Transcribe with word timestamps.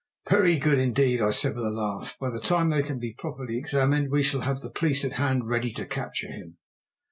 "Very 0.27 0.57
good 0.57 0.79
indeed," 0.79 1.21
I 1.21 1.29
said 1.29 1.55
with 1.55 1.63
a 1.65 1.69
laugh. 1.69 2.17
"By 2.19 2.31
the 2.31 2.39
time 2.39 2.71
they 2.71 2.81
can 2.81 2.97
be 2.97 3.13
properly 3.13 3.59
examined 3.59 4.09
we 4.09 4.23
shall 4.23 4.41
have 4.41 4.61
the 4.61 4.71
police 4.71 5.05
at 5.05 5.11
hand 5.11 5.47
ready 5.47 5.71
to 5.73 5.85
capture 5.85 6.31
him." 6.31 6.57